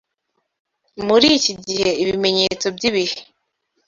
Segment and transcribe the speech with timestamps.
[1.07, 3.17] Muri iki gihe ibimenyetso by’ibihe